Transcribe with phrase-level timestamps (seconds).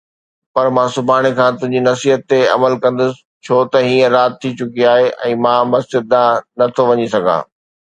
[0.53, 3.11] پر مان سڀاڻي کان تنهنجي نصيحت تي عمل ڪندس،
[3.45, 7.41] ڇو ته هينئر رات ٿي چڪي آهي ۽ مان مسجد ڏانهن نه ٿو وڃي سگهان